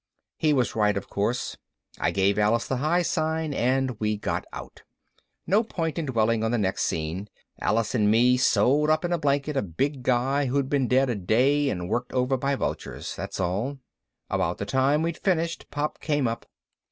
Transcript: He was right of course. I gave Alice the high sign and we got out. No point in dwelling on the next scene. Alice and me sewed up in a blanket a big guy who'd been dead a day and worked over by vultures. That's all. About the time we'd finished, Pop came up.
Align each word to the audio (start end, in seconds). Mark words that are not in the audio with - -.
He 0.39 0.51
was 0.51 0.75
right 0.75 0.97
of 0.97 1.07
course. 1.07 1.57
I 1.99 2.09
gave 2.09 2.39
Alice 2.39 2.65
the 2.65 2.77
high 2.77 3.03
sign 3.03 3.53
and 3.53 3.99
we 3.99 4.17
got 4.17 4.45
out. 4.51 4.81
No 5.45 5.63
point 5.63 5.99
in 5.99 6.07
dwelling 6.07 6.43
on 6.43 6.49
the 6.49 6.57
next 6.57 6.85
scene. 6.85 7.29
Alice 7.59 7.93
and 7.93 8.09
me 8.09 8.35
sewed 8.35 8.89
up 8.89 9.05
in 9.05 9.13
a 9.13 9.19
blanket 9.19 9.55
a 9.55 9.61
big 9.61 10.01
guy 10.01 10.45
who'd 10.47 10.69
been 10.69 10.87
dead 10.87 11.11
a 11.11 11.15
day 11.15 11.69
and 11.69 11.87
worked 11.87 12.13
over 12.13 12.35
by 12.35 12.55
vultures. 12.55 13.15
That's 13.15 13.39
all. 13.39 13.77
About 14.27 14.57
the 14.57 14.65
time 14.65 15.03
we'd 15.03 15.19
finished, 15.19 15.69
Pop 15.69 15.99
came 15.99 16.27
up. 16.27 16.47